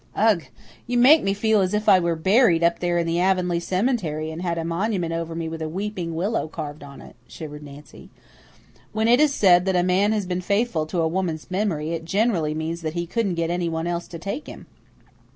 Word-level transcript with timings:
"Ugh! 0.15 0.41
You 0.87 0.97
make 0.97 1.21
me 1.23 1.35
feel 1.35 1.61
as 1.61 1.75
if 1.75 1.87
I 1.87 1.99
were 1.99 2.15
buried 2.15 2.63
up 2.63 2.79
there 2.79 2.97
in 2.97 3.05
the 3.05 3.19
Avonlea 3.19 3.59
cemetery 3.61 4.31
and 4.31 4.41
had 4.41 4.57
a 4.57 4.65
monument 4.65 5.13
over 5.13 5.35
me 5.35 5.47
with 5.47 5.61
a 5.61 5.69
weeping 5.69 6.15
willow 6.15 6.47
carved 6.47 6.81
on 6.81 7.01
it," 7.03 7.15
shivered 7.27 7.61
Nancy. 7.61 8.09
"When 8.93 9.07
it 9.07 9.19
is 9.19 9.31
said 9.31 9.65
that 9.65 9.75
a 9.75 9.83
man 9.83 10.11
has 10.11 10.25
been 10.25 10.41
faithful 10.41 10.87
to 10.87 11.01
a 11.01 11.07
woman's 11.07 11.51
memory 11.51 11.91
it 11.91 12.03
generally 12.03 12.55
means 12.55 12.81
that 12.81 12.93
he 12.93 13.05
couldn't 13.05 13.35
get 13.35 13.51
anyone 13.51 13.85
else 13.85 14.07
to 14.07 14.17
take 14.17 14.47
him." 14.47 14.65